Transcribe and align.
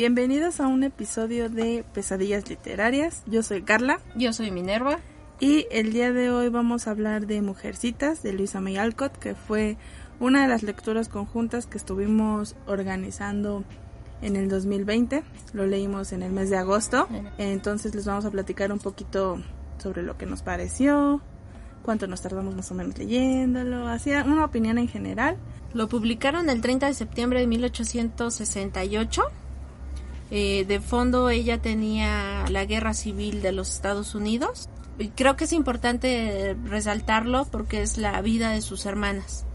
Bienvenidos 0.00 0.60
a 0.60 0.66
un 0.66 0.82
episodio 0.82 1.50
de 1.50 1.84
Pesadillas 1.92 2.48
Literarias. 2.48 3.22
Yo 3.26 3.42
soy 3.42 3.60
Carla. 3.60 4.00
Yo 4.16 4.32
soy 4.32 4.50
Minerva. 4.50 4.98
Y 5.40 5.66
el 5.70 5.92
día 5.92 6.10
de 6.10 6.30
hoy 6.30 6.48
vamos 6.48 6.86
a 6.86 6.92
hablar 6.92 7.26
de 7.26 7.42
Mujercitas 7.42 8.22
de 8.22 8.32
Luisa 8.32 8.62
May 8.62 8.78
Alcott, 8.78 9.18
que 9.18 9.34
fue 9.34 9.76
una 10.18 10.40
de 10.40 10.48
las 10.48 10.62
lecturas 10.62 11.10
conjuntas 11.10 11.66
que 11.66 11.76
estuvimos 11.76 12.56
organizando 12.66 13.62
en 14.22 14.36
el 14.36 14.48
2020. 14.48 15.22
Lo 15.52 15.66
leímos 15.66 16.14
en 16.14 16.22
el 16.22 16.32
mes 16.32 16.48
de 16.48 16.56
agosto. 16.56 17.06
Entonces 17.36 17.94
les 17.94 18.06
vamos 18.06 18.24
a 18.24 18.30
platicar 18.30 18.72
un 18.72 18.78
poquito 18.78 19.42
sobre 19.76 20.02
lo 20.02 20.16
que 20.16 20.24
nos 20.24 20.40
pareció, 20.40 21.20
cuánto 21.82 22.06
nos 22.06 22.22
tardamos 22.22 22.56
más 22.56 22.70
o 22.70 22.74
menos 22.74 22.96
leyéndolo, 22.96 23.86
hacía 23.86 24.24
una 24.24 24.46
opinión 24.46 24.78
en 24.78 24.88
general. 24.88 25.36
Lo 25.74 25.88
publicaron 25.88 26.48
el 26.48 26.62
30 26.62 26.86
de 26.86 26.94
septiembre 26.94 27.40
de 27.40 27.46
1868. 27.48 29.24
Eh, 30.30 30.64
de 30.66 30.80
fondo 30.80 31.30
ella 31.30 31.58
tenía 31.58 32.44
la 32.48 32.64
guerra 32.64 32.94
civil 32.94 33.42
de 33.42 33.52
los 33.52 33.72
Estados 33.72 34.14
Unidos. 34.14 34.68
Y 34.98 35.08
creo 35.08 35.36
que 35.36 35.44
es 35.44 35.52
importante 35.52 36.56
resaltarlo 36.64 37.46
porque 37.46 37.82
es 37.82 37.96
la 37.96 38.20
vida 38.20 38.50
de 38.50 38.60
sus 38.60 38.84
hermanas 38.86 39.46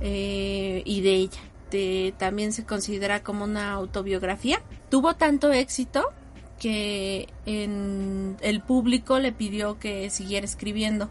eh, 0.00 0.82
y 0.84 1.00
de 1.00 1.14
ella. 1.14 2.14
también 2.18 2.52
se 2.52 2.64
considera 2.64 3.22
como 3.22 3.44
una 3.44 3.72
autobiografía. 3.72 4.62
Tuvo 4.90 5.14
tanto 5.14 5.52
éxito 5.52 6.12
que 6.58 7.28
el 7.46 8.62
público 8.62 9.18
le 9.18 9.32
pidió 9.32 9.78
que 9.78 10.10
siguiera 10.10 10.44
escribiendo 10.44 11.10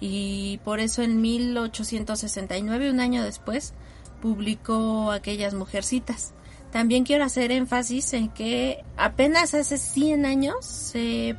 y 0.00 0.60
por 0.64 0.80
eso 0.80 1.02
en 1.02 1.20
1869, 1.20 2.90
un 2.90 3.00
año 3.00 3.22
después, 3.22 3.74
publicó 4.20 5.10
aquellas 5.10 5.54
mujercitas. 5.54 6.34
También 6.70 7.04
quiero 7.04 7.24
hacer 7.24 7.50
énfasis 7.50 8.12
en 8.12 8.28
que 8.28 8.84
apenas 8.96 9.54
hace 9.54 9.78
100 9.78 10.26
años 10.26 10.64
se, 10.64 11.36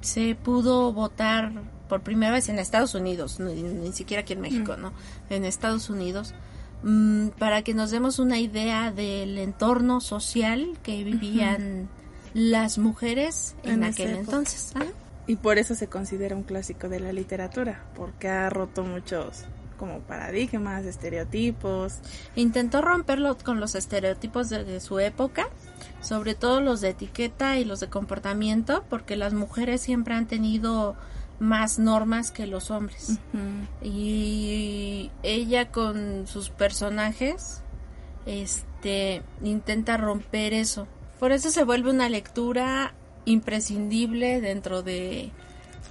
se 0.00 0.34
pudo 0.34 0.92
votar 0.92 1.52
por 1.88 2.02
primera 2.02 2.32
vez 2.32 2.48
en 2.48 2.58
Estados 2.58 2.94
Unidos, 2.94 3.40
ni, 3.40 3.92
siquiera 3.92 4.22
aquí 4.22 4.32
en 4.32 4.40
México, 4.40 4.76
mm. 4.78 4.80
¿no? 4.80 4.92
En 5.28 5.44
Estados 5.44 5.90
Unidos, 5.90 6.34
mm, 6.82 7.28
para 7.30 7.62
que 7.62 7.74
nos 7.74 7.90
demos 7.90 8.18
una 8.18 8.38
idea 8.38 8.92
del 8.92 9.36
entorno 9.38 10.00
social 10.00 10.78
que 10.82 11.04
vivían 11.04 11.88
las 12.32 12.78
mujeres 12.78 13.56
en, 13.64 13.84
aquel 13.84 14.10
entonces. 14.10 14.72
Y 15.26 15.36
por 15.36 15.58
eso 15.58 15.74
se 15.74 15.88
considera 15.88 16.34
un 16.34 16.44
clásico 16.44 16.88
de 16.88 17.00
la 17.00 17.12
literatura, 17.12 17.84
porque 17.94 18.28
ha 18.28 18.48
roto 18.48 18.82
muchos 18.82 19.44
como 19.80 20.00
paradigmas, 20.00 20.84
estereotipos. 20.84 21.94
Intentó 22.36 22.82
romperlo 22.82 23.38
con 23.38 23.60
los 23.60 23.74
estereotipos 23.74 24.50
de, 24.50 24.78
su 24.78 25.00
época, 25.00 25.48
sobre 26.02 26.34
todo 26.34 26.60
los 26.60 26.82
de 26.82 26.90
etiqueta 26.90 27.58
y 27.58 27.64
los 27.64 27.80
de 27.80 27.88
comportamiento, 27.88 28.84
porque 28.90 29.16
las 29.16 29.32
mujeres 29.32 29.80
siempre 29.80 30.12
han 30.14 30.26
tenido 30.26 30.96
más 31.38 31.78
normas 31.78 32.30
que 32.30 32.46
los 32.46 32.70
hombres. 32.70 33.18
Y 33.82 35.10
ella 35.22 35.72
con 35.72 36.26
sus 36.26 36.50
personajes 36.50 37.62
este 38.26 39.22
intenta 39.42 39.96
romper 39.96 40.52
eso. 40.52 40.86
Por 41.18 41.32
eso 41.32 41.50
se 41.50 41.64
vuelve 41.64 41.90
una 41.90 42.10
lectura 42.10 42.92
imprescindible 43.24 44.42
dentro 44.42 44.82
de, 44.82 45.32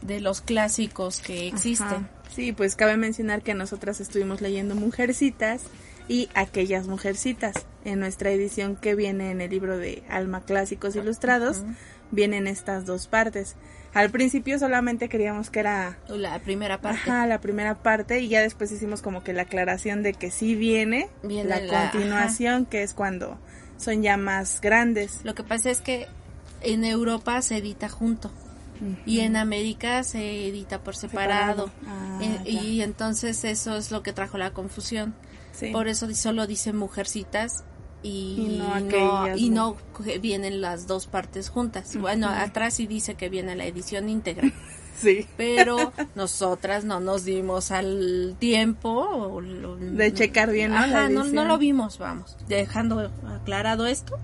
los 0.08 0.42
clásicos 0.42 1.20
que 1.20 1.48
existen. 1.48 2.08
Sí, 2.34 2.54
pues 2.54 2.76
cabe 2.76 2.98
mencionar 2.98 3.42
que 3.42 3.54
nosotras 3.54 4.00
estuvimos 4.00 4.42
leyendo 4.42 4.76
Mujercitas 4.76 5.64
y 6.08 6.30
aquellas 6.34 6.88
Mujercitas. 6.88 7.66
En 7.86 8.00
nuestra 8.00 8.32
edición 8.32 8.76
que 8.76 8.96
viene 8.96 9.32
en 9.32 9.42
el 9.42 9.50
libro 9.50 9.78
de 9.78 10.04
Alma 10.10 10.42
Clásicos 10.42 10.96
Ilustrados, 10.96 11.64
vienen 12.12 12.48
estas 12.48 12.86
dos 12.86 13.08
partes. 13.08 13.56
Al 13.94 14.12
principio 14.12 14.60
solamente 14.60 15.10
queríamos 15.10 15.50
que 15.50 15.62
era 15.62 15.98
la 16.08 16.38
primera 16.40 16.80
parte. 16.80 17.10
Ajá, 17.10 17.26
la 17.26 17.42
primera 17.42 17.76
parte 17.76 18.20
y 18.20 18.28
ya 18.28 18.42
después 18.42 18.72
hicimos 18.72 19.02
como 19.02 19.24
que 19.24 19.34
la 19.34 19.44
aclaración 19.44 20.04
de 20.04 20.14
que 20.14 20.30
sí 20.30 20.56
viene, 20.56 21.10
la, 21.24 21.92
continuación, 21.92 22.66
que 22.66 22.84
es 22.84 22.94
cuando 22.94 23.40
son 23.78 24.04
ya 24.04 24.18
más 24.18 24.62
grandes. 24.62 25.22
Lo 25.24 25.34
que 25.34 25.44
pasa 25.44 25.72
es 25.72 25.82
que 25.82 26.08
en 26.62 26.84
Europa 26.84 27.42
se 27.42 27.58
edita 27.58 27.90
junto 27.90 28.32
y 29.06 29.20
en 29.20 29.36
América 29.36 30.04
se 30.04 30.48
edita 30.48 30.82
por 30.82 30.96
separado, 30.96 31.70
ah, 31.86 32.20
y 32.46 32.82
entonces 32.82 33.44
eso 33.44 33.78
es 33.78 33.92
lo 33.92 34.04
que 34.04 34.14
trajo 34.14 34.38
la 34.38 34.52
confusión. 34.52 35.16
Por 35.72 35.88
eso 35.88 36.14
solo 36.16 36.48
dice 36.48 36.72
mujercitas 36.74 37.64
y, 38.02 38.62
no, 39.52 39.76
vienen 40.22 40.62
las 40.62 40.88
dos 40.88 41.08
partes 41.08 41.50
juntas. 41.50 41.96
Bueno 41.98 42.30
atrás 42.30 42.76
sí 42.76 42.88
dice 42.88 43.16
que 43.16 43.30
viene 43.30 43.56
la 43.56 43.66
edición 43.66 44.10
íntegra. 44.10 44.52
Sí. 45.00 45.26
Pero 45.38 45.94
nosotras 46.16 46.84
no 46.84 47.00
nos 47.00 47.24
dimos 47.24 47.72
al 47.72 48.36
tiempo 48.38 49.42
de 49.42 50.14
checar 50.14 50.52
bien 50.52 50.74
no, 50.74 51.24
no 51.24 51.46
lo 51.46 51.58
vimos 51.58 51.98
vamos. 52.00 52.36
Dejando 52.50 53.10
aclarado 53.26 53.88
esto 53.88 54.20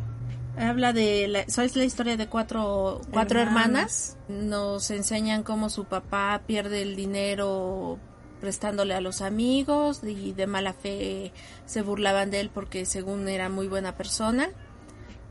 Habla 0.57 0.93
de, 0.93 1.27
la, 1.27 1.45
la 1.47 1.83
historia 1.83 2.17
de 2.17 2.27
cuatro, 2.27 3.01
cuatro 3.11 3.41
hermanas. 3.41 4.17
Nos 4.29 4.89
enseñan 4.91 5.43
cómo 5.43 5.69
su 5.69 5.85
papá 5.85 6.41
pierde 6.47 6.81
el 6.81 6.95
dinero 6.95 7.99
prestándole 8.39 8.93
a 8.93 9.01
los 9.01 9.21
amigos 9.21 10.01
y 10.03 10.33
de 10.33 10.45
mala 10.45 10.73
fe 10.73 11.31
se 11.65 11.81
burlaban 11.81 12.31
de 12.31 12.41
él 12.41 12.51
porque 12.53 12.85
según 12.85 13.27
era 13.27 13.49
muy 13.49 13.67
buena 13.67 13.95
persona. 13.95 14.49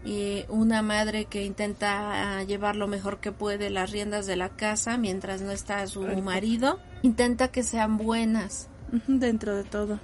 Y 0.05 0.45
una 0.49 0.83
madre 0.83 1.25
que 1.25 1.45
intenta 1.45 2.43
llevar 2.45 2.77
lo 2.77 2.87
mejor 2.87 3.21
que 3.21 3.33
puede 3.33 3.71
las 3.71 3.91
riendas 3.91 4.27
de 4.27 4.37
la 4.37 4.51
casa 4.51 4.99
mientras 4.99 5.41
no 5.41 5.51
está 5.51 5.87
su 5.87 6.03
marido. 6.03 6.79
Intenta 7.03 7.49
que 7.49 7.63
sean 7.63 7.97
buenas 7.97 8.69
dentro 9.07 9.57
de 9.57 9.65
todo. 9.65 10.01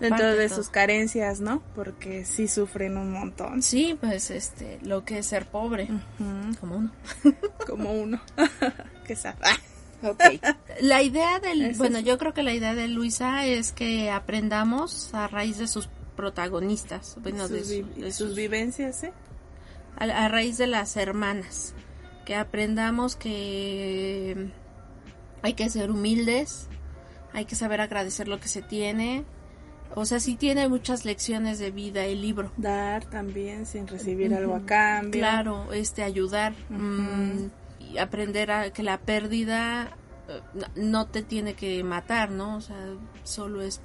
Dentro 0.00 0.32
de, 0.32 0.48
sus 0.48 0.68
carencias, 0.68 1.40
¿no? 1.40 1.62
Porque 1.74 2.24
sí 2.24 2.48
sufren 2.48 2.96
un 2.96 3.12
montón. 3.12 3.62
Sí, 3.62 3.96
pues 4.00 4.30
este, 4.30 4.78
lo 4.82 5.04
que 5.04 5.18
es 5.18 5.26
ser 5.26 5.46
pobre. 5.46 5.88
Como 6.60 6.76
uno. 6.76 6.92
Como 7.66 7.92
uno. 7.92 8.20
Qué 9.06 9.16
sad. 9.16 9.34
Okay. 10.02 10.40
La 10.80 11.00
idea 11.02 11.38
del, 11.38 11.74
bueno, 11.74 12.00
yo 12.00 12.18
creo 12.18 12.34
que 12.34 12.42
la 12.42 12.52
idea 12.52 12.74
de 12.74 12.88
Luisa 12.88 13.46
es 13.46 13.72
que 13.72 14.10
aprendamos 14.10 15.14
a 15.14 15.28
raíz 15.28 15.58
de 15.58 15.68
sus 15.68 15.88
protagonistas, 16.16 17.16
bueno, 17.22 17.48
de, 17.48 18.12
sus, 18.12 18.34
vivencias, 18.34 19.04
¿eh? 19.04 19.12
a, 19.96 20.28
raíz 20.28 20.58
de 20.58 20.66
las 20.66 20.96
hermanas, 20.96 21.74
que 22.24 22.34
aprendamos 22.34 23.16
que 23.16 24.50
hay 25.42 25.54
que 25.54 25.70
ser 25.70 25.90
humildes, 25.90 26.68
hay 27.32 27.44
que 27.44 27.54
saber 27.54 27.80
agradecer 27.80 28.28
lo 28.28 28.40
que 28.40 28.48
se 28.48 28.62
tiene. 28.62 29.24
O 29.94 30.06
sea, 30.06 30.20
sí 30.20 30.36
tiene 30.36 30.68
muchas 30.68 31.04
lecciones 31.04 31.58
de 31.58 31.70
vida 31.70 32.04
el 32.04 32.22
libro. 32.22 32.50
Dar 32.56 33.04
también 33.04 33.66
sin 33.66 33.86
recibir 33.86 34.34
algo 34.34 34.54
a 34.54 34.64
cambio. 34.64 35.20
Claro, 35.20 35.72
este 35.72 36.02
ayudar 36.02 36.54
mm, 36.70 37.50
y 37.80 37.98
aprender 37.98 38.50
a 38.50 38.70
que 38.72 38.82
la 38.82 38.98
pérdida 38.98 39.96
eh, 40.28 40.40
no 40.76 41.08
te 41.08 41.22
tiene 41.22 41.54
que 41.54 41.84
matar, 41.84 42.30
¿no? 42.30 42.56
O 42.56 42.60
sea, 42.62 42.76
solo 43.22 43.60
es 43.60 43.82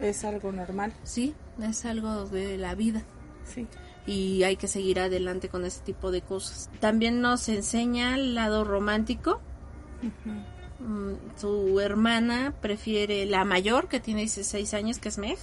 es 0.00 0.24
algo 0.24 0.52
normal. 0.52 0.92
Sí, 1.02 1.34
es 1.62 1.84
algo 1.84 2.26
de 2.26 2.58
la 2.58 2.74
vida. 2.74 3.02
Sí. 3.44 3.66
Y 4.06 4.42
hay 4.42 4.56
que 4.56 4.68
seguir 4.68 5.00
adelante 5.00 5.48
con 5.48 5.64
ese 5.64 5.80
tipo 5.82 6.10
de 6.10 6.22
cosas. 6.22 6.70
También 6.80 7.20
nos 7.20 7.48
enseña 7.48 8.14
el 8.16 8.34
lado 8.34 8.64
romántico. 8.64 9.40
Mm, 10.02 10.63
su 11.36 11.80
hermana 11.80 12.54
prefiere, 12.60 13.26
la 13.26 13.44
mayor, 13.44 13.88
que 13.88 14.00
tiene 14.00 14.20
16 14.22 14.74
años, 14.74 14.98
que 14.98 15.08
es 15.08 15.18
Meg, 15.18 15.38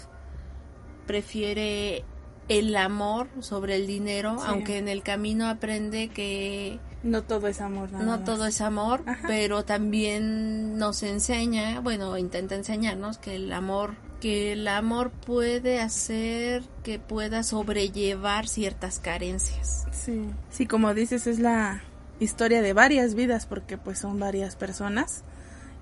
prefiere 1.08 2.04
el 2.50 2.76
amor 2.76 3.28
sobre 3.40 3.76
el 3.76 3.88
dinero, 3.88 4.38
aunque 4.46 4.78
en 4.78 4.88
el 4.88 5.04
camino 5.04 5.48
aprende 5.48 6.10
que 6.10 6.80
no 7.04 7.24
todo 7.24 7.48
es 7.48 7.62
amor, 7.62 7.92
no 7.92 8.20
todo 8.24 8.46
es 8.46 8.62
amor, 8.62 9.04
pero 9.28 9.64
también 9.64 10.78
nos 10.78 11.02
enseña, 11.04 11.80
bueno, 11.80 12.18
intenta 12.18 12.56
enseñarnos 12.56 13.18
que 13.18 13.36
el 13.36 13.54
amor 13.54 13.96
que 14.20 14.52
el 14.52 14.68
amor 14.68 15.10
puede 15.10 15.82
hacer 15.82 16.64
que 16.84 17.00
pueda 17.00 17.42
sobrellevar 17.42 18.48
ciertas 18.48 19.00
carencias. 19.00 19.88
Sí, 19.92 20.30
sí, 20.52 20.68
como 20.68 20.94
dices, 20.94 21.26
es 21.26 21.40
la 21.40 21.84
historia 22.22 22.62
de 22.62 22.74
varias 22.74 23.16
vidas 23.16 23.46
porque 23.46 23.78
pues 23.78 24.00
son 24.00 24.20
varias 24.20 24.56
personas 24.56 25.24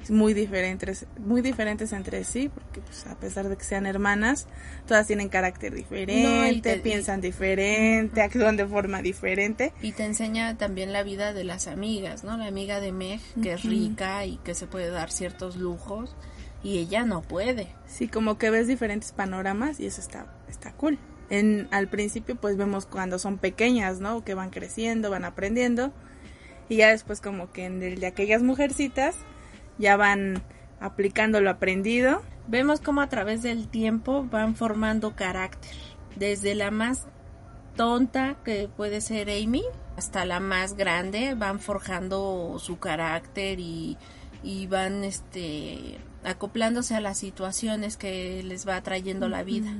muy 0.07 0.33
diferentes 0.33 1.05
muy 1.17 1.41
diferentes 1.41 1.91
entre 1.91 2.23
sí 2.23 2.47
porque 2.47 2.79
pues 2.79 3.05
a 3.05 3.19
pesar 3.19 3.49
de 3.49 3.57
que 3.57 3.65
sean 3.65 3.85
hermanas 3.85 4.47
todas 4.87 5.05
tienen 5.07 5.27
carácter 5.27 5.75
diferente 5.75 6.79
piensan 6.81 7.19
diferente 7.19 8.21
actúan 8.21 8.55
de 8.55 8.65
forma 8.65 9.01
diferente. 9.01 9.73
Y 9.81 9.91
te 9.91 10.05
enseña 10.05 10.57
también 10.57 10.93
la 10.93 11.03
vida 11.03 11.33
de 11.33 11.43
las 11.43 11.67
amigas 11.67 12.23
no 12.23 12.37
la 12.37 12.45
amiga 12.45 12.79
de 12.79 12.93
Meg 12.93 13.19
que 13.43 13.53
es 13.53 13.63
rica 13.63 14.25
y 14.25 14.37
que 14.37 14.55
se 14.55 14.67
puede 14.67 14.89
dar 14.89 15.11
ciertos 15.11 15.57
lujos 15.57 16.15
y 16.63 16.77
ella 16.77 17.05
no 17.05 17.21
puede. 17.21 17.67
Sí 17.87 18.07
como 18.07 18.37
que 18.37 18.49
ves 18.49 18.67
diferentes 18.67 19.11
panoramas 19.11 19.79
y 19.79 19.85
eso 19.85 20.01
está 20.01 20.33
está 20.49 20.71
cool. 20.73 20.97
En, 21.29 21.67
al 21.71 21.89
principio 21.89 22.35
pues 22.35 22.57
vemos 22.57 22.85
cuando 22.85 23.19
son 23.19 23.37
pequeñas, 23.37 23.99
¿no? 23.99 24.23
Que 24.23 24.33
van 24.33 24.49
creciendo, 24.49 25.09
van 25.09 25.25
aprendiendo. 25.25 25.93
Y 26.69 26.77
ya 26.77 26.89
después 26.89 27.19
como 27.19 27.51
que 27.51 27.65
en 27.65 27.81
el 27.81 27.99
de 27.99 28.07
aquellas 28.07 28.41
mujercitas 28.43 29.17
ya 29.77 29.97
van 29.97 30.41
aplicando 30.79 31.41
lo 31.41 31.49
aprendido. 31.49 32.21
Vemos 32.47 32.79
como 32.79 33.01
a 33.01 33.09
través 33.09 33.41
del 33.41 33.67
tiempo 33.67 34.23
van 34.23 34.55
formando 34.55 35.15
carácter. 35.15 35.71
Desde 36.15 36.55
la 36.55 36.71
más 36.71 37.07
tonta 37.75 38.37
que 38.43 38.69
puede 38.75 39.01
ser 39.01 39.29
Amy 39.29 39.63
hasta 39.97 40.25
la 40.25 40.39
más 40.39 40.75
grande 40.75 41.33
van 41.35 41.59
forjando 41.59 42.57
su 42.59 42.79
carácter 42.79 43.59
y, 43.59 43.97
y 44.43 44.67
van 44.67 45.03
este 45.03 45.97
acoplándose 46.23 46.95
a 46.95 47.01
las 47.01 47.17
situaciones 47.17 47.97
que 47.97 48.43
les 48.43 48.67
va 48.67 48.81
trayendo 48.81 49.29
la 49.29 49.43
vida. 49.43 49.71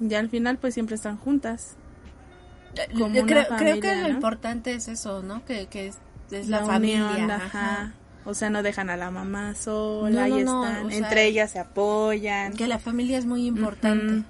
Y 0.00 0.14
al 0.14 0.28
final 0.28 0.58
pues 0.58 0.74
siempre 0.74 0.96
están 0.96 1.16
juntas. 1.16 1.76
Eh, 2.74 3.24
creo, 3.26 3.80
que 3.80 3.96
lo 3.96 4.08
importante 4.08 4.74
es 4.74 4.88
eso, 4.88 5.22
¿no? 5.22 5.44
Que, 5.44 5.66
que 5.66 5.88
es, 5.88 6.48
la, 6.48 6.64
familia. 6.64 7.50
O 8.24 8.34
sea, 8.34 8.50
no 8.50 8.62
dejan 8.62 8.88
a 8.88 8.96
la 8.96 9.10
mamá 9.10 9.54
sola, 9.54 10.28
y 10.28 10.40
están, 10.40 10.92
entre 10.92 11.26
ellas 11.26 11.50
se 11.50 11.58
apoyan. 11.58 12.54
Que 12.54 12.68
la 12.68 12.78
familia 12.78 13.18
es 13.18 13.26
muy 13.26 13.46
importante. 13.46 14.24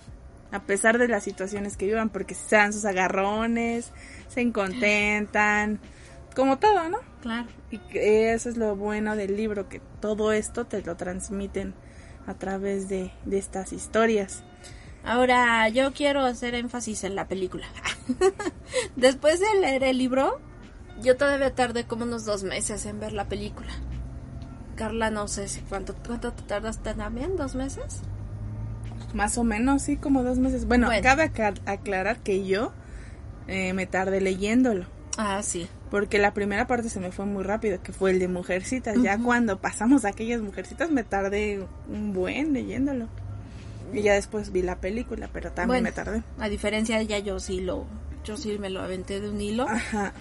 A 0.50 0.60
pesar 0.60 0.98
de 0.98 1.08
las 1.08 1.22
situaciones 1.22 1.76
que 1.76 1.86
vivan, 1.86 2.10
porque 2.10 2.34
se 2.34 2.56
dan 2.56 2.72
sus 2.72 2.84
agarrones, 2.84 3.90
se 4.28 4.50
contentan, 4.52 5.78
como 6.34 6.58
todo, 6.58 6.88
¿no? 6.88 6.98
Claro. 7.22 7.48
Y 7.70 7.80
eso 7.94 8.50
es 8.50 8.56
lo 8.56 8.76
bueno 8.76 9.16
del 9.16 9.36
libro, 9.36 9.68
que 9.68 9.80
todo 10.00 10.32
esto 10.32 10.66
te 10.66 10.82
lo 10.82 10.96
transmiten 10.96 11.74
a 12.26 12.34
través 12.34 12.88
de, 12.88 13.12
de 13.24 13.38
estas 13.38 13.72
historias. 13.72 14.42
Ahora, 15.04 15.68
yo 15.68 15.92
quiero 15.92 16.24
hacer 16.24 16.54
énfasis 16.54 17.04
en 17.04 17.14
la 17.16 17.26
película. 17.26 17.66
Después 18.96 19.40
de 19.40 19.60
leer 19.60 19.84
el 19.84 19.98
libro, 19.98 20.40
yo 21.02 21.16
todavía 21.16 21.54
tardé 21.54 21.84
como 21.84 22.04
unos 22.04 22.24
dos 22.24 22.44
meses 22.44 22.86
en 22.86 23.00
ver 23.00 23.12
la 23.12 23.26
película. 23.26 23.70
Carla, 24.76 25.10
no 25.10 25.28
sé 25.28 25.48
si 25.48 25.60
cuánto, 25.60 25.94
cuánto 26.06 26.32
te 26.32 26.42
tardaste 26.42 26.94
también, 26.94 27.36
dos 27.36 27.54
meses. 27.54 28.02
Más 29.12 29.36
o 29.38 29.44
menos, 29.44 29.82
sí, 29.82 29.96
como 29.96 30.22
dos 30.22 30.38
meses. 30.38 30.66
Bueno, 30.66 30.88
cabe 31.02 31.30
aclarar 31.66 32.18
que 32.20 32.46
yo 32.46 32.72
eh, 33.48 33.72
me 33.72 33.86
tardé 33.86 34.20
leyéndolo. 34.20 34.86
Ah, 35.18 35.42
sí. 35.42 35.68
Porque 35.90 36.18
la 36.18 36.32
primera 36.32 36.66
parte 36.66 36.88
se 36.88 37.00
me 37.00 37.12
fue 37.12 37.26
muy 37.26 37.42
rápido, 37.42 37.82
que 37.82 37.92
fue 37.92 38.12
el 38.12 38.18
de 38.18 38.28
Mujercitas. 38.28 38.96
Ya 39.02 39.18
cuando 39.18 39.60
pasamos 39.60 40.04
a 40.04 40.08
aquellas 40.08 40.40
Mujercitas 40.40 40.90
me 40.90 41.04
tardé 41.04 41.66
un 41.88 42.14
buen 42.14 42.54
leyéndolo. 42.54 43.08
Y 43.92 44.02
ya 44.02 44.14
después 44.14 44.52
vi 44.52 44.62
la 44.62 44.80
película, 44.80 45.28
pero 45.32 45.52
también 45.52 45.82
me 45.82 45.92
tardé. 45.92 46.22
A 46.38 46.48
diferencia 46.48 46.96
de 46.96 47.02
ella, 47.02 47.18
yo 47.18 47.38
sí 47.38 47.60
lo, 47.60 47.86
yo 48.24 48.36
sí 48.36 48.58
me 48.58 48.70
lo 48.70 48.80
aventé 48.80 49.20
de 49.20 49.30
un 49.30 49.40
hilo. 49.40 49.68
Ajá. 49.68 50.12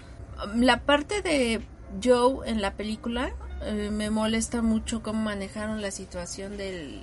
La 0.55 0.81
parte 0.81 1.21
de 1.21 1.61
Joe 2.03 2.49
en 2.49 2.61
la 2.61 2.73
película 2.73 3.33
eh, 3.63 3.89
me 3.91 4.09
molesta 4.09 4.61
mucho 4.61 5.03
cómo 5.03 5.21
manejaron 5.23 5.81
la 5.81 5.91
situación 5.91 6.57
del 6.57 7.01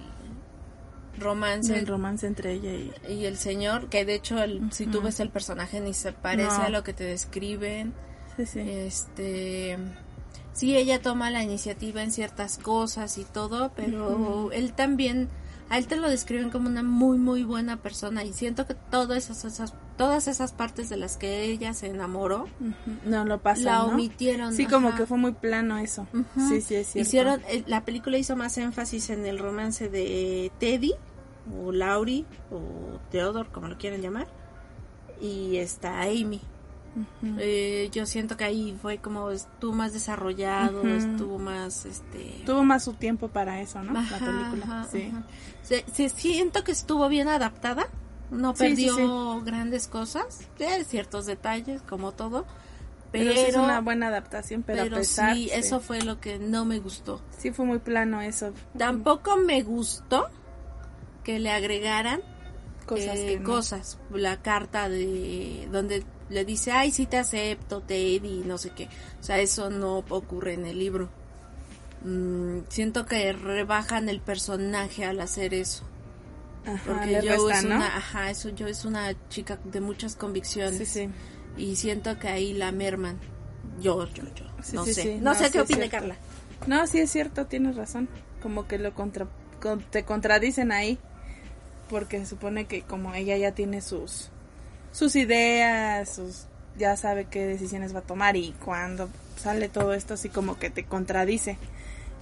romance. 1.18 1.78
El 1.78 1.86
romance 1.86 2.26
entre 2.26 2.52
ella 2.52 2.70
y... 3.08 3.24
el 3.24 3.36
señor, 3.36 3.88
que 3.88 4.04
de 4.04 4.14
hecho 4.14 4.42
el, 4.42 4.72
si 4.72 4.86
tú 4.86 5.02
ves 5.02 5.20
el 5.20 5.30
personaje 5.30 5.80
ni 5.80 5.94
se 5.94 6.12
parece 6.12 6.62
a 6.62 6.68
lo 6.68 6.82
que 6.82 6.92
te 6.92 7.04
describen. 7.04 7.94
Sí, 8.36 8.46
sí. 8.46 8.60
Este... 8.60 9.78
Sí, 10.52 10.76
ella 10.76 11.00
toma 11.00 11.30
la 11.30 11.44
iniciativa 11.44 12.02
en 12.02 12.10
ciertas 12.10 12.58
cosas 12.58 13.16
y 13.18 13.24
todo, 13.24 13.70
pero 13.76 14.50
él 14.50 14.72
también 14.72 15.28
a 15.70 15.78
él 15.78 15.86
te 15.86 15.96
lo 15.96 16.08
describen 16.08 16.50
como 16.50 16.68
una 16.68 16.82
muy 16.82 17.18
muy 17.18 17.44
buena 17.44 17.76
persona 17.76 18.24
y 18.24 18.32
siento 18.32 18.66
que 18.66 18.74
todas 18.74 19.30
esas, 19.30 19.74
todas 19.96 20.28
esas 20.28 20.52
partes 20.52 20.88
de 20.88 20.96
las 20.96 21.16
que 21.16 21.44
ella 21.44 21.74
se 21.74 21.88
enamoró 21.88 22.46
no 23.04 23.24
lo 23.24 23.40
pasan, 23.40 23.64
la 23.64 23.84
omitieron 23.84 24.52
sí 24.54 24.66
como 24.66 24.94
que 24.94 25.06
fue 25.06 25.18
muy 25.18 25.32
plano 25.32 25.78
eso. 25.78 26.06
Sí 26.36 26.60
sí 26.60 26.76
es 26.76 26.88
cierto. 26.88 26.98
hicieron 26.98 27.42
eh, 27.48 27.64
la 27.66 27.84
película 27.84 28.18
hizo 28.18 28.36
más 28.36 28.56
énfasis 28.58 29.10
en 29.10 29.26
el 29.26 29.38
romance 29.38 29.88
de 29.88 30.50
Teddy 30.58 30.94
o 31.62 31.72
Laurie 31.72 32.24
o 32.50 32.98
Theodore 33.10 33.48
como 33.50 33.68
lo 33.68 33.78
quieran 33.78 34.00
llamar 34.00 34.26
y 35.20 35.56
está 35.56 36.02
Amy 36.02 36.40
eh, 37.38 37.88
yo 37.93 38.06
siento 38.06 38.37
que 38.37 38.44
ahí 38.44 38.76
fue 38.81 38.99
como 38.99 39.31
estuvo 39.31 39.73
más 39.73 39.93
desarrollado, 39.93 40.82
estuvo 40.88 41.38
más 41.38 41.85
este 41.87 42.43
tuvo 42.44 42.64
más 42.64 42.85
su 42.85 42.94
tiempo 42.94 43.29
para 43.29 43.61
eso, 43.61 43.82
¿no? 43.82 43.93
la 43.93 44.19
película. 44.19 44.87
sí. 44.90 46.08
siento 46.08 46.64
que 46.64 46.73
estuvo 46.73 47.08
bien 47.08 47.29
adaptada, 47.29 47.88
no 48.31 48.55
perdió 48.55 49.40
grandes 49.43 49.87
cosas, 49.87 50.40
de 50.58 50.85
ciertos 50.85 51.26
detalles 51.26 51.82
como 51.82 52.12
todo. 52.12 52.46
Pero, 53.11 53.31
es 53.31 53.56
una 53.56 53.81
buena 53.81 54.08
adaptación, 54.08 54.62
pero, 54.62 54.82
a 54.82 54.99
pesar, 54.99 55.35
sí, 55.35 55.49
eso 55.50 55.81
fue 55.81 56.02
lo 56.02 56.20
que 56.20 56.38
no 56.38 56.67
me 56.67 56.79
gustó. 56.79 57.23
Sí, 57.38 57.50
fue 57.52 57.64
muy 57.64 57.79
plano 57.79 58.20
eso. 58.20 58.52
Tampoco 58.76 59.38
me 59.38 59.62
gustó 59.62 60.29
que 61.25 61.38
le 61.38 61.50
agregaran 61.50 62.20
cosas, 62.85 63.17
eh, 63.19 63.40
cosas 63.43 63.99
la 64.11 64.43
carta 64.43 64.88
de 64.88 65.69
donde 65.70 66.05
le 66.30 66.44
dice, 66.44 66.72
ay, 66.72 66.90
sí 66.90 67.06
te 67.06 67.16
acepto, 67.16 67.80
Teddy, 67.80 68.42
no 68.44 68.58
sé 68.58 68.70
qué. 68.70 68.88
O 69.20 69.22
sea, 69.22 69.38
eso 69.38 69.70
no 69.70 69.98
ocurre 70.08 70.54
en 70.54 70.66
el 70.66 70.78
libro. 70.78 71.08
Mm, 72.04 72.60
siento 72.69 73.06
que 73.06 73.32
rebajan 73.32 74.08
el 74.08 74.20
personaje 74.20 75.04
al 75.04 75.20
hacer 75.20 75.54
eso. 75.54 75.84
Ajá, 76.66 76.82
porque 76.86 77.20
yo 77.25 77.48
es 77.50 77.64
una, 77.64 77.96
ajá, 77.96 78.30
eso 78.30 78.50
yo 78.50 78.66
es 78.66 78.84
una 78.84 79.14
chica 79.30 79.58
de 79.64 79.80
muchas 79.80 80.16
convicciones. 80.16 80.88
Sí, 80.88 81.06
sí. 81.06 81.10
Y 81.56 81.76
siento 81.76 82.19
que 82.19 82.28
ahí 82.28 82.52
la 82.52 82.72
merman. 82.72 83.19
Yo, 83.80 84.06
yo, 84.12 84.25
yo. 84.34 84.44
no 84.72 84.84
sé. 84.84 85.19
No, 85.20 85.34
sé 85.34 85.50
qué 85.50 85.60
opina 85.60 85.88
Carla. 85.88 86.16
No, 86.66 86.86
sí 86.86 86.98
es 86.98 87.10
cierto, 87.10 87.46
tienes 87.46 87.76
razón. 87.76 88.08
Como 88.42 88.66
que 88.66 88.78
lo 88.78 88.94
contra, 88.94 89.28
te 89.90 90.04
contradicen 90.04 90.72
ahí. 90.72 90.98
Porque 91.88 92.19
se 92.19 92.26
supone 92.26 92.66
que 92.66 92.82
como 92.82 93.14
ella 93.14 93.36
ya 93.38 93.52
tiene 93.52 93.80
sus 93.80 94.30
sus 94.93 95.17
ideas, 95.17 96.08
sus, 96.08 96.46
ya 96.76 96.96
sabe 96.96 97.26
qué 97.26 97.46
decisiones 97.46 97.94
va 97.94 98.00
a 98.00 98.02
tomar 98.02 98.37
y 98.37 98.55
cuando 98.64 99.08
sale 99.37 99.69
todo 99.69 99.94
esto 99.94 100.14
así 100.14 100.28
como 100.28 100.59
que 100.59 100.71
te 100.71 100.85
contradice 100.85 101.59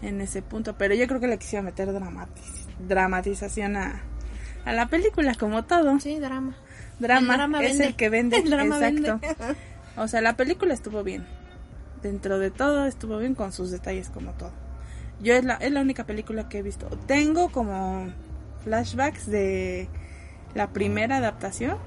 en 0.02 0.20
ese 0.20 0.42
punto. 0.42 0.74
Pero 0.76 0.94
yo 0.94 1.06
creo 1.06 1.20
que 1.20 1.28
le 1.28 1.38
quisiera 1.38 1.62
meter 1.62 1.90
dramatización 2.86 3.76
a, 3.76 4.02
a 4.64 4.72
la 4.72 4.88
película 4.88 5.34
como 5.34 5.64
todo. 5.64 5.98
Sí, 6.00 6.18
drama. 6.18 6.56
Drama, 6.98 7.62
es 7.62 7.80
el 7.80 7.94
que 7.94 8.08
vende. 8.10 8.38
Exacto. 8.38 9.20
O 9.96 10.08
sea, 10.08 10.20
la 10.20 10.36
película 10.36 10.74
estuvo 10.74 11.02
bien. 11.02 11.26
Dentro 12.02 12.38
de 12.38 12.50
todo 12.50 12.86
estuvo 12.86 13.18
bien 13.18 13.34
con 13.34 13.52
sus 13.52 13.70
detalles 13.70 14.10
como 14.10 14.32
todo. 14.32 14.52
Yo 15.20 15.34
es 15.34 15.44
la, 15.44 15.54
es 15.54 15.72
la 15.72 15.80
única 15.80 16.04
película 16.04 16.48
que 16.48 16.58
he 16.58 16.62
visto. 16.62 16.86
Tengo 17.06 17.50
como 17.50 18.08
flashbacks 18.64 19.26
de 19.26 19.88
la 20.54 20.68
primera 20.68 21.16
adaptación 21.16 21.78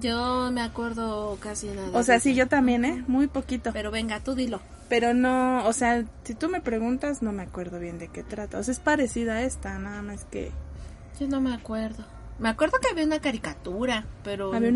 yo 0.00 0.50
me 0.52 0.62
acuerdo 0.62 1.36
casi 1.40 1.68
nada. 1.68 1.90
O 1.92 2.02
sea, 2.02 2.20
sí, 2.20 2.34
yo 2.34 2.48
también, 2.48 2.84
¿eh? 2.84 3.04
Muy 3.06 3.26
poquito. 3.26 3.70
Pero 3.72 3.90
venga, 3.90 4.20
tú 4.20 4.34
dilo. 4.34 4.60
Pero 4.88 5.14
no, 5.14 5.66
o 5.66 5.72
sea, 5.72 6.04
si 6.24 6.34
tú 6.34 6.48
me 6.48 6.60
preguntas, 6.60 7.22
no 7.22 7.32
me 7.32 7.42
acuerdo 7.42 7.78
bien 7.78 7.98
de 7.98 8.08
qué 8.08 8.22
trata. 8.22 8.58
O 8.58 8.62
sea, 8.62 8.72
es 8.72 8.80
parecida 8.80 9.34
a 9.34 9.42
esta, 9.42 9.78
nada 9.78 10.02
más 10.02 10.24
que... 10.24 10.52
Yo 11.18 11.26
no 11.28 11.40
me 11.40 11.54
acuerdo. 11.54 12.04
Me 12.38 12.48
acuerdo 12.48 12.78
que 12.80 12.88
había 12.88 13.04
una 13.04 13.20
caricatura, 13.20 14.06
pero 14.24 14.50
también 14.50 14.74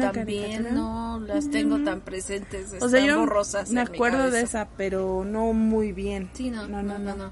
no 0.72 1.18
las 1.20 1.50
tengo 1.50 1.82
tan 1.82 2.00
presentes. 2.00 2.74
O 2.80 2.88
sea, 2.88 3.04
yo 3.04 3.26
me 3.70 3.80
acuerdo 3.80 4.30
de 4.30 4.42
esa, 4.42 4.68
pero 4.76 5.24
no 5.24 5.52
muy 5.52 5.92
bien. 5.92 6.30
Sí, 6.34 6.50
no, 6.50 6.68
no, 6.68 6.82
no. 6.82 6.98
no. 6.98 7.30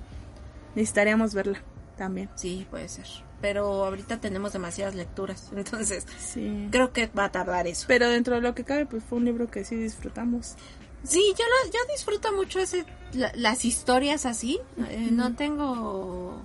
Necesitaríamos 0.74 1.34
verla 1.34 1.62
también. 1.96 2.28
Sí, 2.34 2.66
puede 2.68 2.88
ser 2.88 3.06
pero 3.44 3.84
ahorita 3.84 4.22
tenemos 4.22 4.54
demasiadas 4.54 4.94
lecturas, 4.94 5.50
entonces 5.54 6.06
sí. 6.18 6.68
creo 6.70 6.94
que 6.94 7.08
va 7.08 7.26
a 7.26 7.30
tardar 7.30 7.66
eso. 7.66 7.84
Pero 7.86 8.08
dentro 8.08 8.36
de 8.36 8.40
lo 8.40 8.54
que 8.54 8.64
cabe, 8.64 8.86
pues 8.86 9.04
fue 9.04 9.18
un 9.18 9.26
libro 9.26 9.50
que 9.50 9.66
sí 9.66 9.76
disfrutamos. 9.76 10.54
Sí, 11.02 11.22
yo, 11.38 11.44
lo, 11.44 11.70
yo 11.70 11.78
disfruto 11.92 12.32
mucho 12.32 12.60
ese, 12.60 12.86
las 13.12 13.66
historias 13.66 14.24
así, 14.24 14.60
eh, 14.88 15.10
no 15.12 15.34
tengo 15.34 16.40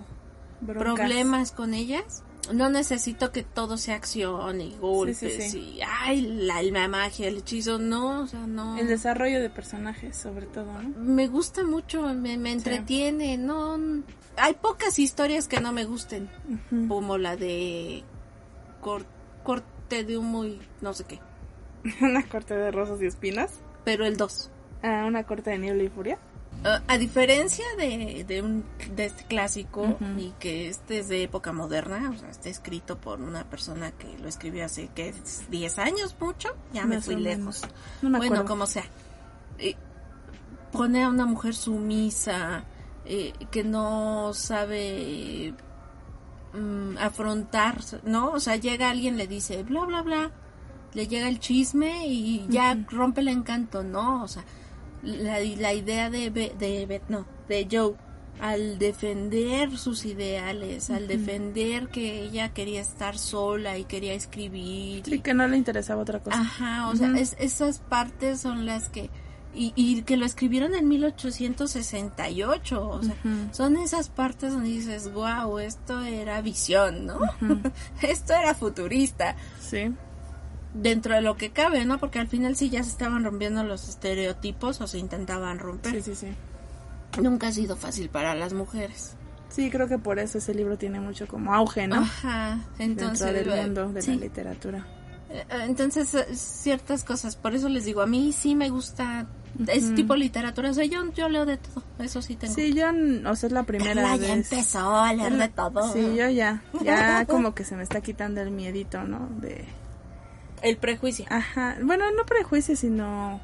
problemas 0.67 1.53
con 1.53 1.73
ellas. 1.73 2.23
No 2.53 2.69
necesito 2.69 3.31
que 3.31 3.43
todo 3.43 3.77
sea 3.77 3.95
acción 3.95 4.59
y 4.59 4.75
golpes 4.77 5.53
y 5.53 5.79
ay, 5.85 6.21
la, 6.21 6.61
la, 6.63 6.87
magia, 6.87 7.27
el 7.27 7.37
hechizo, 7.37 7.79
no, 7.79 8.21
o 8.21 8.27
sea, 8.27 8.45
no. 8.45 8.77
El 8.77 8.87
desarrollo 8.87 9.39
de 9.39 9.49
personajes, 9.49 10.17
sobre 10.17 10.47
todo, 10.47 10.65
¿no? 10.81 10.89
Me 10.99 11.27
gusta 11.27 11.63
mucho, 11.63 12.01
me, 12.13 12.37
me 12.37 12.51
entretiene, 12.51 13.37
no, 13.37 13.77
hay 14.39 14.53
pocas 14.53 14.99
historias 14.99 15.47
que 15.47 15.59
no 15.59 15.71
me 15.71 15.85
gusten, 15.85 16.29
como 16.87 17.17
la 17.17 17.35
de 17.35 18.03
corte 18.81 20.03
de 20.03 20.17
humo 20.17 20.45
y 20.45 20.59
no 20.81 20.93
sé 20.93 21.05
qué. 21.05 21.19
¿Una 22.01 22.27
corte 22.27 22.55
de 22.55 22.71
rosas 22.71 23.01
y 23.01 23.05
espinas? 23.05 23.51
Pero 23.83 24.05
el 24.05 24.17
2. 24.17 24.51
Ah, 24.83 25.05
una 25.07 25.23
corte 25.23 25.51
de 25.51 25.57
niebla 25.57 25.83
y 25.83 25.89
furia. 25.89 26.17
Ah, 26.63 26.81
a 26.87 26.97
diferencia 26.97 27.65
de, 27.77 28.25
de, 28.27 28.41
un, 28.41 28.65
de 28.93 29.05
este 29.05 29.23
clásico 29.23 29.97
y 30.17 30.31
que 30.39 30.67
este 30.67 30.99
es 30.99 31.07
de 31.07 31.23
época 31.23 31.53
moderna, 31.53 32.11
o 32.13 32.17
sea, 32.17 32.29
está 32.29 32.49
escrito 32.49 32.97
por 32.97 33.21
una 33.21 33.49
persona 33.49 33.91
que 33.91 34.17
lo 34.17 34.27
escribió 34.27 34.65
hace 34.65 34.89
que 34.93 35.13
10 35.49 35.79
años 35.79 36.15
mucho, 36.19 36.49
ya 36.73 36.85
me 36.85 37.01
fui 37.01 37.15
lejos. 37.15 37.61
bueno, 38.01 38.43
como 38.45 38.65
sea. 38.65 38.83
Eh, 39.57 39.75
pone 40.71 41.03
a 41.03 41.09
una 41.09 41.25
mujer 41.25 41.55
sumisa, 41.55 42.65
eh, 43.11 43.33
que 43.49 43.63
no 43.63 44.33
sabe 44.35 45.55
mm, 46.53 46.97
afrontar, 46.99 47.79
¿no? 48.03 48.31
O 48.31 48.39
sea, 48.39 48.55
llega 48.55 48.91
alguien, 48.91 49.17
le 49.17 49.25
dice 49.25 49.63
bla, 49.63 49.83
bla, 49.85 50.03
bla, 50.03 50.31
le 50.93 51.07
llega 51.07 51.27
el 51.27 51.39
chisme 51.39 52.05
y 52.07 52.45
ya 52.49 52.77
rompe 52.87 53.21
el 53.21 53.29
encanto, 53.29 53.81
¿no? 53.81 54.23
O 54.23 54.27
sea, 54.27 54.45
la, 55.01 55.39
la 55.39 55.73
idea 55.73 56.11
de, 56.11 56.29
de, 56.29 57.01
no, 57.09 57.25
de 57.47 57.67
Joe 57.69 57.95
al 58.39 58.79
defender 58.79 59.77
sus 59.77 60.05
ideales, 60.05 60.89
al 60.89 61.07
defender 61.07 61.89
que 61.89 62.21
ella 62.21 62.53
quería 62.53 62.79
estar 62.79 63.17
sola 63.17 63.77
y 63.77 63.85
quería 63.85 64.13
escribir. 64.13 65.03
Sí, 65.03 65.19
que 65.19 65.33
no 65.33 65.47
le 65.47 65.57
interesaba 65.57 66.03
otra 66.03 66.19
cosa. 66.19 66.39
Ajá, 66.39 66.87
o 66.89 66.95
sea, 66.95 67.11
esas 67.17 67.79
partes 67.79 68.39
son 68.39 68.65
las 68.65 68.89
que... 68.89 69.09
Y, 69.53 69.73
y, 69.75 70.03
que 70.03 70.15
lo 70.15 70.27
escribieron 70.27 70.75
en 70.75 70.87
1868, 70.87 72.87
o 72.87 73.01
sea, 73.01 73.15
son 73.51 73.77
esas 73.77 74.09
partes 74.09 74.53
donde 74.53 74.69
dices, 74.69 75.11
wow, 75.11 75.57
esto 75.57 76.01
era 76.01 76.39
visión, 76.41 77.07
¿no? 77.07 77.19
esto 78.01 78.33
era 78.33 78.53
futurista. 78.53 79.35
Sí 79.59 79.91
dentro 80.73 81.15
de 81.15 81.21
lo 81.21 81.35
que 81.35 81.51
cabe, 81.51 81.85
¿no? 81.85 81.99
Porque 81.99 82.19
al 82.19 82.27
final 82.27 82.55
sí 82.55 82.69
ya 82.69 82.83
se 82.83 82.89
estaban 82.89 83.23
rompiendo 83.23 83.63
los 83.63 83.89
estereotipos 83.89 84.81
o 84.81 84.87
se 84.87 84.99
intentaban 84.99 85.59
romper. 85.59 85.95
Sí, 85.95 86.13
sí, 86.13 86.15
sí. 86.15 87.21
Nunca 87.21 87.47
ha 87.47 87.51
sido 87.51 87.75
fácil 87.75 88.09
para 88.09 88.35
las 88.35 88.53
mujeres. 88.53 89.15
Sí, 89.49 89.71
creo 89.71 89.87
que 89.87 89.97
por 89.97 90.19
eso 90.19 90.37
ese 90.37 90.53
libro 90.53 90.77
tiene 90.77 90.99
mucho 90.99 91.27
como 91.27 91.53
auge, 91.53 91.87
¿no? 91.87 91.97
Ajá, 91.97 92.59
entonces... 92.77 93.33
Dentro 93.33 93.53
del 93.53 93.65
mundo 93.65 93.93
de 93.93 94.07
la 94.07 94.15
literatura. 94.15 94.87
Eh, 95.29 95.43
eh, 95.49 95.63
entonces, 95.65 96.13
eh, 96.13 96.35
ciertas 96.35 97.03
cosas, 97.03 97.35
por 97.35 97.55
eso 97.55 97.67
les 97.67 97.85
digo, 97.85 98.01
a 98.01 98.07
mí 98.07 98.31
sí 98.31 98.55
me 98.55 98.69
gusta 98.69 99.27
ese 99.67 99.93
tipo 99.93 100.15
literatura, 100.15 100.71
o 100.71 100.73
sea, 100.73 100.85
yo, 100.85 101.11
yo 101.13 101.27
leo 101.29 101.45
de 101.45 101.57
todo, 101.57 101.83
eso 101.99 102.21
sí 102.21 102.35
tengo. 102.35 102.53
Sí, 102.53 102.73
yo, 102.73 102.87
o 103.29 103.35
sea, 103.35 103.47
es 103.47 103.53
la 103.53 103.63
primera 103.63 104.15
vez. 104.15 104.27
ya 104.27 104.33
empezó 104.33 104.95
a 104.95 105.13
leer 105.13 105.33
de 105.33 105.49
todo. 105.49 105.91
Sí, 105.93 106.15
yo 106.15 106.29
ya, 106.29 106.61
ya 106.81 107.25
como 107.27 107.53
que 107.53 107.63
se 107.63 107.75
me 107.75 107.83
está 107.83 108.01
quitando 108.01 108.41
el 108.41 108.51
miedito, 108.51 109.03
¿no? 109.03 109.27
De 109.41 109.65
el 110.61 110.77
prejuicio. 110.77 111.25
Ajá, 111.29 111.77
bueno, 111.81 112.05
no 112.11 112.25
prejuicio, 112.25 112.75
sino 112.75 113.41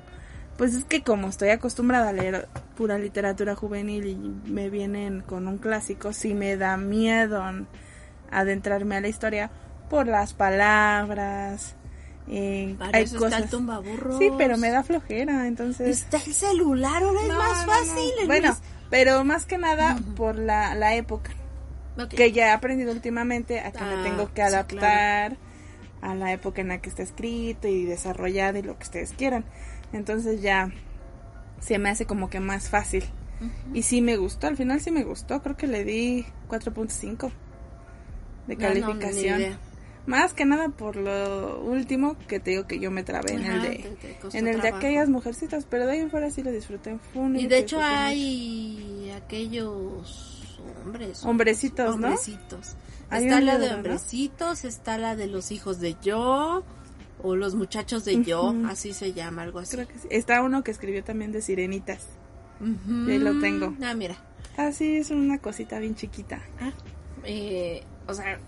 pues 0.58 0.74
es 0.74 0.86
que 0.86 1.04
como 1.04 1.28
estoy 1.28 1.50
acostumbrada 1.50 2.10
a 2.10 2.14
leer 2.14 2.48
pura 2.78 2.98
literatura 2.98 3.56
juvenil 3.56 4.06
y 4.06 4.16
me 4.50 4.70
vienen 4.70 5.22
con 5.22 5.48
un 5.48 5.58
clásico, 5.58 6.14
sí 6.14 6.34
me 6.34 6.56
da 6.56 6.78
miedo 6.78 7.44
adentrarme 8.32 8.96
a 8.96 9.02
la 9.02 9.08
historia 9.08 9.52
por 9.90 10.08
las 10.08 10.34
palabras. 10.34 11.76
Eh, 12.28 12.76
hay 12.94 13.08
cosas... 13.10 13.50
Sí, 14.18 14.32
pero 14.38 14.58
me 14.58 14.70
da 14.72 14.84
flojera, 14.84 15.48
entonces. 15.48 16.02
Está 16.02 16.18
el 16.18 16.34
celular, 16.34 17.04
ahora 17.04 17.22
es 17.22 17.28
más 17.28 17.66
fácil. 17.66 18.12
bueno, 18.26 18.58
pero 18.90 19.24
más 19.24 19.46
que 19.46 19.58
nada 19.58 19.98
por 20.16 20.38
la, 20.38 20.76
la 20.76 20.96
época. 20.96 21.32
Que 22.10 22.32
ya 22.32 22.48
he 22.48 22.52
aprendido 22.52 22.92
últimamente 22.92 23.62
a 23.62 23.72
que 23.72 23.84
me 23.84 23.94
ah, 23.94 24.04
tengo 24.04 24.34
que 24.34 24.42
adaptar 24.42 25.38
a 26.02 26.14
la 26.14 26.34
época 26.34 26.62
en 26.62 26.68
la 26.68 26.80
que 26.80 26.90
está 26.90 27.04
escrito 27.04 27.68
y 27.68 27.86
desarrollado 27.86 28.60
y 28.60 28.64
lo 28.64 28.78
que 28.78 28.84
ustedes 28.84 29.14
quieran. 29.14 29.46
Entonces 29.94 30.42
ya 30.42 30.72
se 31.62 31.80
me 31.80 31.90
hace 31.90 32.06
como 32.06 32.30
que 32.30 32.40
más 32.40 32.70
fácil. 32.70 33.06
Y 33.74 33.84
sí 33.84 34.02
me 34.02 34.16
gustó, 34.18 34.48
al 34.48 34.56
final 34.56 34.80
sí 34.80 34.92
me 34.92 35.04
gustó, 35.04 35.42
creo 35.42 35.58
que 35.58 35.68
le 35.68 35.84
di 35.84 36.26
4.5 36.48 37.32
de 38.48 38.58
calificación. 38.58 39.58
Más 40.06 40.34
que 40.34 40.46
nada 40.46 40.70
por 40.70 40.96
lo 40.96 41.62
último 41.62 42.16
que 42.28 42.40
te 42.40 42.52
digo 42.52 42.68
que 42.68 42.80
yo 42.80 42.92
me 42.92 43.04
trabé 43.04 43.34
en 43.34 43.46
el 43.46 43.62
de 43.62 43.98
en 44.34 44.48
el 44.48 44.62
de 44.62 44.68
aquellas 44.70 45.10
mujercitas, 45.10 45.66
pero 45.70 45.86
de 45.86 45.94
ahí 45.94 46.00
en 46.00 46.12
fuera 46.12 46.30
sí 46.30 46.44
lo 46.44 46.52
disfruté. 46.52 46.98
y 47.36 47.48
de 47.48 47.58
hecho 47.58 47.80
hay 47.82 49.12
aquellos 49.16 50.58
hombres, 50.86 51.24
hombrecitos, 51.26 51.98
¿no? 51.98 52.08
Hombrecitos 52.08 52.76
Está 53.12 53.42
la 53.42 53.58
de 53.58 53.74
hombrecitos, 53.74 54.66
está 54.66 54.98
la 54.98 55.16
de 55.16 55.28
los 55.28 55.52
hijos 55.52 55.80
de 55.80 55.96
yo, 56.02 56.64
o 57.22 57.36
los 57.36 57.56
muchachos 57.56 58.04
de 58.04 58.24
yo, 58.24 58.54
así 58.68 58.94
se 58.94 59.14
llama, 59.14 59.44
algo 59.44 59.60
así. 59.60 59.78
Está 60.10 60.42
uno 60.42 60.64
que 60.64 60.72
escribió 60.72 61.04
también 61.04 61.32
de 61.32 61.42
sirenitas. 61.42 62.08
Ahí 63.08 63.20
lo 63.20 63.40
tengo. 63.40 63.74
Ah, 63.84 63.94
mira. 63.94 64.16
Ah, 64.58 64.72
sí, 64.72 64.98
es 64.98 65.12
una 65.12 65.38
cosita 65.40 65.80
bien 65.80 65.96
chiquita. 65.96 66.42
Ah, 66.60 66.72
eh, 67.26 67.84
o 68.08 68.14
sea, 68.14 68.40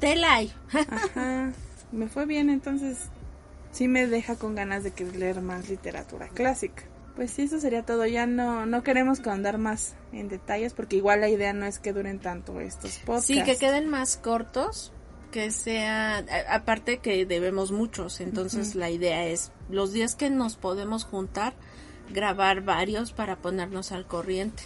tela 0.00 0.40
Ajá. 0.72 1.52
Me 1.92 2.08
fue 2.08 2.26
bien, 2.26 2.50
entonces 2.50 2.98
sí 3.70 3.88
me 3.88 4.06
deja 4.06 4.36
con 4.36 4.54
ganas 4.54 4.82
de 4.82 4.92
leer 5.16 5.40
más 5.40 5.68
literatura 5.68 6.28
clásica. 6.28 6.82
Pues 7.14 7.30
sí, 7.30 7.42
eso 7.42 7.58
sería 7.60 7.82
todo. 7.82 8.04
Ya 8.06 8.26
no, 8.26 8.66
no 8.66 8.82
queremos 8.82 9.26
andar 9.26 9.56
más 9.56 9.94
en 10.12 10.28
detalles 10.28 10.74
porque 10.74 10.96
igual 10.96 11.20
la 11.20 11.28
idea 11.28 11.52
no 11.52 11.64
es 11.64 11.78
que 11.78 11.92
duren 11.92 12.18
tanto 12.18 12.60
estos 12.60 12.98
podcasts. 12.98 13.26
Sí, 13.26 13.42
que 13.42 13.56
queden 13.56 13.88
más 13.88 14.18
cortos, 14.18 14.92
que 15.30 15.50
sea, 15.50 16.24
aparte 16.50 16.98
que 16.98 17.24
debemos 17.24 17.72
muchos, 17.72 18.20
entonces 18.20 18.74
la 18.74 18.90
idea 18.90 19.26
es 19.26 19.52
los 19.70 19.92
días 19.92 20.14
que 20.14 20.28
nos 20.28 20.56
podemos 20.56 21.04
juntar, 21.04 21.54
grabar 22.12 22.62
varios 22.62 23.12
para 23.12 23.36
ponernos 23.36 23.92
al 23.92 24.06
corriente. 24.06 24.62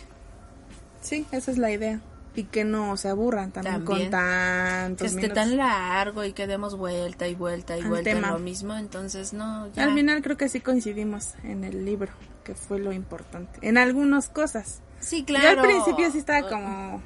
Sí, 1.03 1.27
esa 1.31 1.53
es 1.53 1.59
la 1.59 1.71
idea 1.71 2.01
y 2.35 2.45
que 2.45 2.65
no 2.65 2.97
se 2.97 3.09
aburran 3.09 3.51
también, 3.51 3.85
con 3.85 4.11
tantos 4.11 5.13
que 5.13 5.21
esté 5.21 5.35
tan 5.35 5.57
largo 5.57 6.25
y 6.25 6.33
que 6.33 6.47
demos 6.47 6.77
vuelta 6.77 7.27
y 7.27 7.35
vuelta 7.35 7.77
y 7.77 7.83
vuelta 7.83 8.11
en 8.11 8.23
lo 8.23 8.39
mismo 8.39 8.77
entonces 8.77 9.33
no 9.33 9.69
al 9.77 9.95
final 9.95 10.23
creo 10.23 10.37
que 10.37 10.49
sí 10.49 10.61
coincidimos 10.61 11.35
en 11.43 11.65
el 11.65 11.85
libro 11.85 12.13
que 12.45 12.55
fue 12.55 12.79
lo 12.79 12.93
importante 12.93 13.59
en 13.63 13.79
algunas 13.79 14.29
cosas. 14.29 14.81
Sí 15.01 15.25
claro 15.25 15.45
yo 15.45 15.61
al 15.61 15.67
principio 15.67 16.11
sí 16.13 16.19
estaba 16.19 16.49
como 16.49 17.03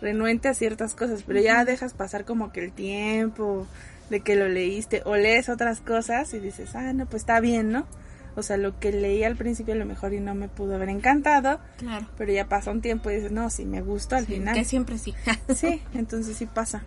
renuente 0.00 0.48
a 0.48 0.54
ciertas 0.54 0.94
cosas 0.94 1.24
pero 1.26 1.40
ya 1.40 1.64
dejas 1.64 1.94
pasar 1.94 2.24
como 2.24 2.52
que 2.52 2.64
el 2.64 2.72
tiempo 2.72 3.66
de 4.08 4.20
que 4.20 4.36
lo 4.36 4.48
leíste 4.48 5.02
o 5.04 5.16
lees 5.16 5.48
otras 5.48 5.80
cosas 5.80 6.32
y 6.32 6.38
dices 6.38 6.74
ah 6.74 6.92
no 6.92 7.06
pues 7.06 7.22
está 7.22 7.40
bien 7.40 7.72
no 7.72 7.86
o 8.40 8.42
sea, 8.42 8.56
lo 8.56 8.78
que 8.78 8.92
leí 8.92 9.22
al 9.24 9.36
principio 9.36 9.74
a 9.74 9.76
lo 9.76 9.86
mejor 9.86 10.12
y 10.12 10.20
no 10.20 10.34
me 10.34 10.48
pudo 10.48 10.74
haber 10.74 10.88
encantado. 10.88 11.60
Claro. 11.78 12.06
Pero 12.18 12.32
ya 12.32 12.48
pasa 12.48 12.70
un 12.70 12.80
tiempo 12.80 13.10
y 13.10 13.16
dices, 13.16 13.32
no, 13.32 13.48
sí, 13.50 13.64
me 13.64 13.80
gusta 13.80 14.16
al 14.16 14.26
final. 14.26 14.54
Que 14.54 14.64
siempre 14.64 14.98
sí. 14.98 15.14
sí, 15.54 15.82
entonces 15.94 16.36
sí 16.36 16.46
pasa. 16.46 16.84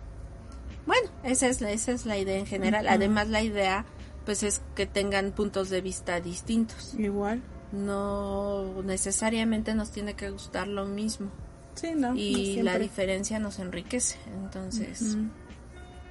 Bueno, 0.86 1.08
esa 1.22 1.48
es 1.48 1.60
la, 1.60 1.72
esa 1.72 1.92
es 1.92 2.06
la 2.06 2.18
idea 2.18 2.38
en 2.38 2.46
general. 2.46 2.86
Además, 2.88 3.28
la 3.28 3.42
idea, 3.42 3.86
pues, 4.24 4.42
es 4.42 4.60
que 4.74 4.86
tengan 4.86 5.32
puntos 5.32 5.70
de 5.70 5.80
vista 5.80 6.20
distintos. 6.20 6.94
Igual. 6.98 7.42
No 7.72 8.82
necesariamente 8.82 9.74
nos 9.74 9.90
tiene 9.90 10.14
que 10.14 10.30
gustar 10.30 10.68
lo 10.68 10.84
mismo. 10.84 11.30
Sí, 11.74 11.92
no. 11.96 12.14
Y 12.14 12.62
la 12.62 12.78
diferencia 12.78 13.38
nos 13.38 13.58
enriquece. 13.58 14.18
Entonces. 14.44 15.16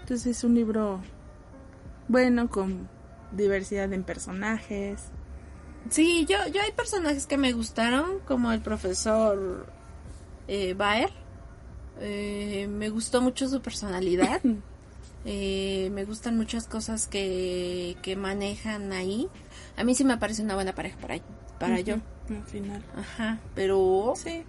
Entonces 0.02 0.38
es 0.38 0.44
un 0.44 0.56
libro 0.56 1.02
bueno, 2.08 2.50
con 2.50 2.90
diversidad 3.32 3.92
en 3.94 4.04
personajes. 4.04 5.02
Sí, 5.90 6.26
yo, 6.26 6.38
yo 6.48 6.62
hay 6.62 6.72
personajes 6.72 7.28
que 7.28 7.38
me 7.38 7.52
gustaron, 7.54 8.20
como 8.28 8.52
el 8.52 8.62
profesor 8.62 9.66
eh, 10.48 10.74
Baer. 10.74 11.12
Eh, 12.00 12.68
me 12.70 12.90
gustó 12.90 13.22
mucho 13.22 13.48
su 13.48 13.62
personalidad. 13.62 14.42
Eh, 15.26 15.90
me 15.94 16.04
gustan 16.04 16.36
muchas 16.36 16.68
cosas 16.68 17.08
que, 17.08 17.96
que 18.02 18.18
manejan 18.18 18.92
ahí. 18.92 19.30
A 19.78 19.86
mí 19.86 19.96
sí 19.96 20.04
me 20.04 20.18
parece 20.18 20.42
una 20.42 20.56
buena 20.56 20.76
pareja 20.76 20.98
para, 20.98 21.16
para 21.60 21.80
yo. 21.80 21.96
Al 22.30 22.44
final. 22.44 22.84
Ajá, 22.94 23.40
pero 23.56 24.16
sí. 24.18 24.44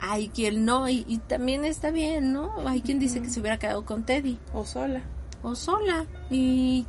hay 0.00 0.28
quien 0.28 0.64
no, 0.64 0.88
y, 0.88 1.20
también 1.28 1.64
está 1.64 1.92
bien, 1.92 2.32
¿no? 2.32 2.66
Hay 2.66 2.80
quien 2.80 2.98
dice 2.98 3.22
que 3.22 3.30
se 3.30 3.38
hubiera 3.38 3.60
quedado 3.60 3.84
con 3.84 4.04
Teddy. 4.04 4.36
O 4.52 4.64
sola. 4.64 5.02
O 5.44 5.54
sola. 5.54 6.06
Y 6.28 6.86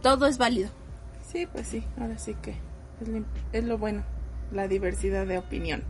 todo 0.00 0.26
es 0.26 0.38
válido. 0.38 0.70
Sí, 1.30 1.46
pues 1.52 1.68
sí, 1.68 1.84
ahora 1.98 2.18
sí 2.18 2.34
que 2.40 2.54
es 3.52 3.64
lo, 3.64 3.78
bueno, 3.78 4.02
la 4.52 4.68
diversidad 4.68 5.26
de 5.26 5.38
opinión. 5.38 5.82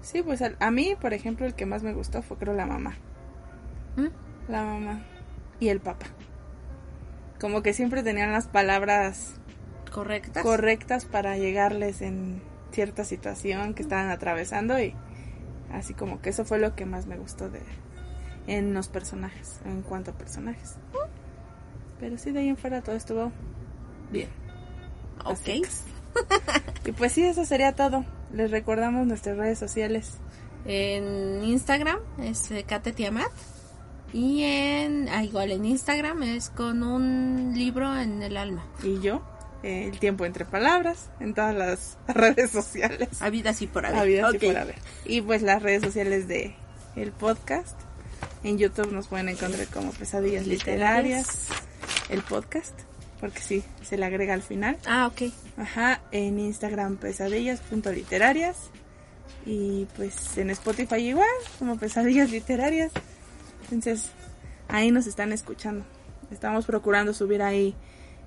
Sí, 0.00 0.22
pues 0.22 0.42
a, 0.42 0.70
mí, 0.70 0.96
por 1.00 1.12
ejemplo, 1.12 1.46
el 1.46 1.54
que 1.54 1.66
más 1.66 1.82
me 1.82 1.92
gustó 1.92 2.22
fue 2.22 2.36
creo 2.36 2.54
la 2.54 2.66
mamá. 2.66 2.94
¿Mm? 3.96 4.50
La 4.50 4.64
mamá 4.64 5.02
y 5.60 5.68
el 5.68 5.80
papá. 5.80 6.06
Como 7.40 7.62
que 7.62 7.72
siempre 7.72 8.02
tenían 8.02 8.32
las 8.32 8.46
palabras 8.46 9.34
correctas. 9.92 10.42
correctas 10.42 11.04
para 11.04 11.36
llegarles 11.36 12.00
en 12.00 12.42
cierta 12.72 13.04
situación 13.04 13.74
que 13.74 13.82
estaban 13.82 14.10
atravesando 14.10 14.78
y 14.80 14.94
así 15.72 15.94
como 15.94 16.20
que 16.20 16.30
eso 16.30 16.44
fue 16.44 16.58
lo 16.58 16.74
que 16.74 16.86
más 16.86 17.06
me 17.06 17.16
gustó 17.16 17.48
de 17.48 17.60
en 18.46 18.72
los 18.72 18.88
personajes, 18.88 19.60
en 19.66 19.82
cuanto 19.82 20.12
a 20.12 20.14
personajes. 20.14 20.76
¿Mm? 20.92 22.00
Pero 22.00 22.18
sí, 22.18 22.32
de 22.32 22.40
ahí 22.40 22.48
en 22.48 22.56
fuera 22.56 22.82
todo 22.82 22.96
estuvo 22.96 23.32
Bien. 24.10 24.28
Ok. 25.24 25.66
y 26.86 26.92
pues 26.92 27.12
sí, 27.12 27.24
eso 27.24 27.44
sería 27.44 27.74
todo. 27.74 28.04
Les 28.32 28.50
recordamos 28.50 29.06
nuestras 29.06 29.36
redes 29.36 29.58
sociales. 29.58 30.14
En 30.64 31.44
Instagram 31.44 31.98
es 32.22 32.50
eh, 32.50 32.64
Kate 32.66 32.92
Tiamat. 32.92 33.30
Y 34.12 34.42
en, 34.42 35.08
ah, 35.10 35.22
igual 35.22 35.52
en 35.52 35.64
Instagram 35.64 36.22
es 36.22 36.48
con 36.50 36.82
un 36.82 37.52
libro 37.54 37.94
en 37.98 38.22
el 38.22 38.36
alma. 38.38 38.66
Y 38.82 39.00
yo, 39.00 39.22
eh, 39.62 39.88
el 39.92 39.98
tiempo 39.98 40.24
entre 40.24 40.44
palabras, 40.46 41.10
en 41.20 41.34
todas 41.34 41.54
las 41.54 41.98
redes 42.08 42.50
sociales. 42.50 43.08
Habidas 43.20 43.60
y 43.60 43.66
por 43.66 43.84
haber. 43.84 43.98
Habidas 44.00 44.32
y 44.34 44.36
Ok. 44.38 44.44
por 44.44 44.56
haber. 44.56 44.76
Y 45.04 45.20
pues 45.20 45.42
las 45.42 45.62
redes 45.62 45.82
sociales 45.82 46.26
de 46.26 46.54
el 46.96 47.12
podcast. 47.12 47.78
En 48.44 48.56
YouTube 48.58 48.92
nos 48.92 49.08
pueden 49.08 49.28
encontrar 49.28 49.66
como 49.68 49.90
Pesadillas 49.92 50.46
Literarias, 50.46 51.46
el 52.08 52.22
podcast, 52.22 52.72
porque 53.20 53.40
sí, 53.40 53.64
se 53.82 53.96
le 53.96 54.06
agrega 54.06 54.34
al 54.34 54.42
final. 54.42 54.78
Ah, 54.86 55.06
ok. 55.06 55.32
Ajá, 55.56 56.00
en 56.12 56.38
Instagram 56.38 56.96
pesadillas.literarias 56.96 58.56
y 59.44 59.86
pues 59.96 60.36
en 60.38 60.50
Spotify 60.50 60.96
igual, 60.96 61.26
como 61.58 61.76
pesadillas 61.78 62.30
literarias. 62.30 62.92
Entonces, 63.64 64.10
ahí 64.68 64.90
nos 64.90 65.06
están 65.06 65.32
escuchando. 65.32 65.84
Estamos 66.30 66.66
procurando 66.66 67.12
subir 67.14 67.42
ahí 67.42 67.74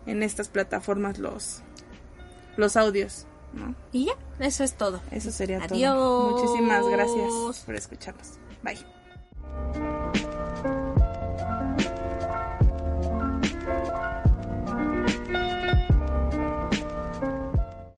en 0.06 0.24
estas 0.24 0.48
plataformas 0.50 1.20
los 1.20 1.62
los 2.58 2.76
audios, 2.76 3.26
¿no? 3.54 3.76
Y 3.92 4.06
ya, 4.08 4.14
eso 4.40 4.64
es 4.64 4.74
todo. 4.74 5.02
Eso 5.12 5.32
sería 5.32 5.58
Adiós. 5.64 5.94
todo. 5.94 6.32
Muchísimas 6.32 6.86
gracias 6.88 7.64
por 7.66 7.76
escucharnos. 7.76 8.40
Bye. 8.64 9.01